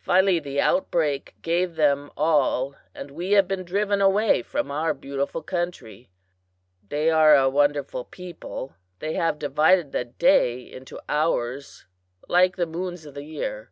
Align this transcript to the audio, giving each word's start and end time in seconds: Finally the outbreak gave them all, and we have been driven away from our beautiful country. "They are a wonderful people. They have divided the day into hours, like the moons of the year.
Finally 0.00 0.40
the 0.40 0.60
outbreak 0.60 1.36
gave 1.40 1.76
them 1.76 2.10
all, 2.16 2.74
and 2.96 3.12
we 3.12 3.30
have 3.30 3.46
been 3.46 3.62
driven 3.62 4.00
away 4.02 4.42
from 4.42 4.72
our 4.72 4.92
beautiful 4.92 5.40
country. 5.40 6.10
"They 6.88 7.10
are 7.10 7.36
a 7.36 7.48
wonderful 7.48 8.04
people. 8.04 8.74
They 8.98 9.14
have 9.14 9.38
divided 9.38 9.92
the 9.92 10.04
day 10.04 10.62
into 10.68 11.00
hours, 11.08 11.86
like 12.26 12.56
the 12.56 12.66
moons 12.66 13.06
of 13.06 13.14
the 13.14 13.22
year. 13.22 13.70